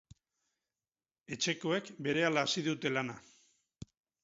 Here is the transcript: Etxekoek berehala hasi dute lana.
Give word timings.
Etxekoek 1.35 1.93
berehala 2.09 2.47
hasi 2.47 2.65
dute 2.71 2.95
lana. 2.97 3.21